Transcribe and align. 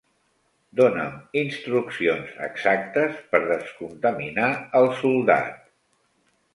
Dóna'm 0.79 1.19
instruccions 1.41 2.41
exactes 2.47 3.23
per 3.35 3.45
descontaminar 3.53 4.53
el 4.83 4.93
soldat. 5.05 5.67